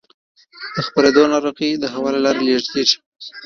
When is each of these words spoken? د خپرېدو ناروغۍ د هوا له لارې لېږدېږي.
د 0.75 0.77
خپرېدو 0.87 1.23
ناروغۍ 1.33 1.71
د 1.77 1.85
هوا 1.93 2.09
له 2.15 2.19
لارې 2.25 2.41
لېږدېږي. 2.47 2.97